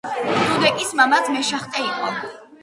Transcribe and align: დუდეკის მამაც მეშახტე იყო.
დუდეკის 0.53 0.93
მამაც 1.01 1.29
მეშახტე 1.35 1.85
იყო. 1.91 2.11